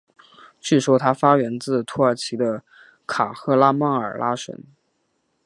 [0.59, 2.63] 据说它发源自土耳其的
[3.05, 4.59] 卡赫拉曼马拉什。